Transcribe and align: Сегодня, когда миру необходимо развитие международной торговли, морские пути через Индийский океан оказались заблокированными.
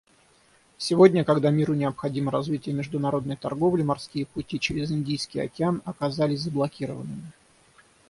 Сегодня, 0.79 1.23
когда 1.23 1.51
миру 1.51 1.75
необходимо 1.75 2.31
развитие 2.31 2.73
международной 2.73 3.35
торговли, 3.35 3.83
морские 3.83 4.25
пути 4.25 4.59
через 4.59 4.91
Индийский 4.91 5.41
океан 5.41 5.83
оказались 5.85 6.41
заблокированными. 6.41 7.31